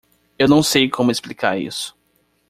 [0.39, 1.95] Eu não sei como explicar isso.